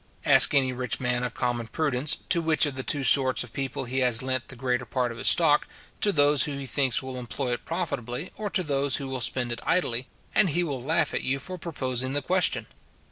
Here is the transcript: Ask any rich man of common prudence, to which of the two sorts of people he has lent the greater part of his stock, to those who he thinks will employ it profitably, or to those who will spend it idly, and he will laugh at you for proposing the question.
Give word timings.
Ask 0.25 0.55
any 0.55 0.73
rich 0.73 0.99
man 0.99 1.21
of 1.23 1.35
common 1.35 1.67
prudence, 1.67 2.17
to 2.29 2.41
which 2.41 2.65
of 2.65 2.73
the 2.73 2.81
two 2.81 3.03
sorts 3.03 3.43
of 3.43 3.53
people 3.53 3.85
he 3.85 3.99
has 3.99 4.23
lent 4.23 4.47
the 4.47 4.55
greater 4.55 4.83
part 4.83 5.11
of 5.11 5.19
his 5.19 5.27
stock, 5.27 5.67
to 5.99 6.11
those 6.11 6.45
who 6.45 6.57
he 6.57 6.65
thinks 6.65 7.03
will 7.03 7.19
employ 7.19 7.53
it 7.53 7.65
profitably, 7.65 8.31
or 8.35 8.49
to 8.49 8.63
those 8.63 8.95
who 8.95 9.07
will 9.07 9.21
spend 9.21 9.51
it 9.51 9.61
idly, 9.63 10.07
and 10.33 10.49
he 10.49 10.63
will 10.63 10.81
laugh 10.81 11.13
at 11.13 11.21
you 11.21 11.37
for 11.37 11.59
proposing 11.59 12.13
the 12.13 12.23
question. 12.23 12.65